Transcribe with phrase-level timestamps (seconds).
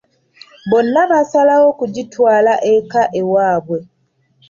[0.69, 3.79] Bonna basalawo okugitwala eka ewaabwe.